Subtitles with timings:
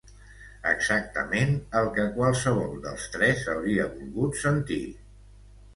[0.69, 1.53] Exactament
[1.83, 4.85] el que qualsevol dels tres hauria volgut sentir.